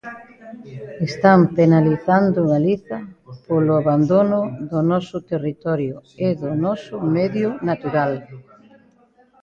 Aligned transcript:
Están 1.09 1.39
penalizando 1.57 2.39
Galiza 2.53 2.97
polo 3.45 3.73
abandono 3.81 4.39
do 4.71 4.79
noso 4.91 5.17
territorio 5.31 5.95
e 6.25 6.29
do 6.41 6.51
noso 6.65 6.95
medio 7.17 7.49
natural. 7.69 8.13